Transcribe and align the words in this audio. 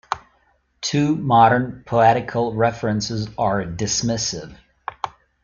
Two 0.81 1.15
modern 1.15 1.83
poetical 1.85 2.55
references 2.55 3.27
are 3.37 3.63
dismissive. 3.65 4.57